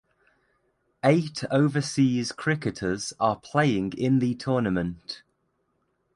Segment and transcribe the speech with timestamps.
[1.03, 5.21] Eight overseas cricketers are playing in the tournament.